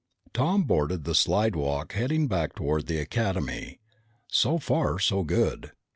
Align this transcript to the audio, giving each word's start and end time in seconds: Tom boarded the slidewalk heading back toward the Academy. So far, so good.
Tom 0.33 0.63
boarded 0.63 1.03
the 1.03 1.13
slidewalk 1.13 1.93
heading 1.93 2.27
back 2.27 2.55
toward 2.55 2.87
the 2.87 2.97
Academy. 2.97 3.79
So 4.31 4.57
far, 4.57 4.97
so 4.97 5.23
good. 5.23 5.73